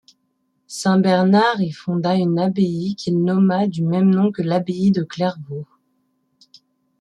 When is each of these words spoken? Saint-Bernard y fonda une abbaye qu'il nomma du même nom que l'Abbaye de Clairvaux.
Saint-Bernard 0.65 1.61
y 1.61 1.71
fonda 1.71 2.15
une 2.15 2.39
abbaye 2.39 2.95
qu'il 2.95 3.21
nomma 3.23 3.67
du 3.67 3.83
même 3.83 4.09
nom 4.09 4.31
que 4.31 4.41
l'Abbaye 4.41 4.89
de 4.91 5.03
Clairvaux. 5.03 5.67